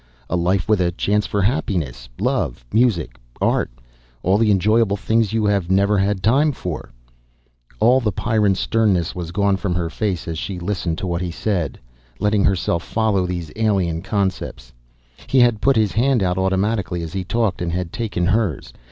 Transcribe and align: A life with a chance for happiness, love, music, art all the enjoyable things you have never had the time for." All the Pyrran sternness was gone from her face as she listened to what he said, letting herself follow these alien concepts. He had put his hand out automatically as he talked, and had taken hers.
A 0.31 0.35
life 0.35 0.67
with 0.67 0.81
a 0.81 0.91
chance 0.91 1.27
for 1.27 1.43
happiness, 1.43 2.09
love, 2.19 2.65
music, 2.73 3.19
art 3.39 3.69
all 4.23 4.39
the 4.39 4.49
enjoyable 4.49 4.97
things 4.97 5.31
you 5.31 5.45
have 5.45 5.69
never 5.69 5.99
had 5.99 6.17
the 6.17 6.21
time 6.23 6.53
for." 6.53 6.89
All 7.79 7.99
the 7.99 8.11
Pyrran 8.11 8.55
sternness 8.55 9.13
was 9.13 9.29
gone 9.31 9.57
from 9.57 9.75
her 9.75 9.91
face 9.91 10.27
as 10.27 10.39
she 10.39 10.57
listened 10.57 10.97
to 10.97 11.05
what 11.05 11.21
he 11.21 11.29
said, 11.29 11.79
letting 12.17 12.43
herself 12.45 12.81
follow 12.81 13.27
these 13.27 13.51
alien 13.55 14.01
concepts. 14.01 14.73
He 15.27 15.39
had 15.39 15.61
put 15.61 15.75
his 15.75 15.91
hand 15.91 16.23
out 16.23 16.39
automatically 16.39 17.03
as 17.03 17.13
he 17.13 17.23
talked, 17.23 17.61
and 17.61 17.71
had 17.71 17.93
taken 17.93 18.25
hers. 18.25 18.73